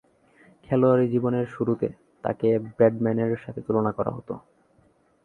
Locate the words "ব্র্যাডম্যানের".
2.67-3.41